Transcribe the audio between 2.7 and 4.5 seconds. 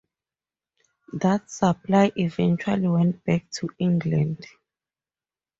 went back to England.